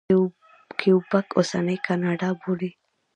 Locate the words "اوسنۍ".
1.37-1.77